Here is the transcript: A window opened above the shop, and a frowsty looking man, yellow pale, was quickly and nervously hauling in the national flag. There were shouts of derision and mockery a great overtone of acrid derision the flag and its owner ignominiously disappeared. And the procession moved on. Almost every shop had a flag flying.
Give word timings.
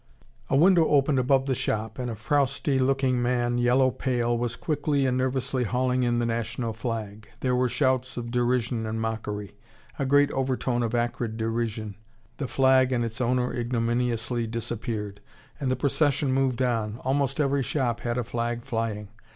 A 0.49 0.55
window 0.55 0.87
opened 0.87 1.19
above 1.19 1.45
the 1.45 1.53
shop, 1.53 1.99
and 1.99 2.09
a 2.09 2.15
frowsty 2.15 2.79
looking 2.79 3.21
man, 3.21 3.59
yellow 3.59 3.91
pale, 3.91 4.35
was 4.35 4.55
quickly 4.55 5.05
and 5.05 5.15
nervously 5.15 5.63
hauling 5.63 6.01
in 6.01 6.17
the 6.17 6.25
national 6.25 6.73
flag. 6.73 7.29
There 7.41 7.55
were 7.55 7.69
shouts 7.69 8.17
of 8.17 8.31
derision 8.31 8.87
and 8.87 8.99
mockery 8.99 9.53
a 9.99 10.07
great 10.07 10.31
overtone 10.31 10.81
of 10.81 10.95
acrid 10.95 11.37
derision 11.37 11.97
the 12.37 12.47
flag 12.47 12.91
and 12.91 13.05
its 13.05 13.21
owner 13.21 13.53
ignominiously 13.53 14.47
disappeared. 14.47 15.19
And 15.59 15.69
the 15.69 15.75
procession 15.75 16.33
moved 16.33 16.63
on. 16.63 16.97
Almost 17.03 17.39
every 17.39 17.61
shop 17.61 17.99
had 17.99 18.17
a 18.17 18.23
flag 18.23 18.63
flying. 18.65 19.09